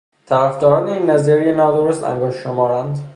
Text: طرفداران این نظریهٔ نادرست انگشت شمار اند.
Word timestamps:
طرفداران 0.25 0.89
این 0.89 1.09
نظریهٔ 1.11 1.51
نادرست 1.55 2.03
انگشت 2.03 2.39
شمار 2.39 2.71
اند. 2.71 3.01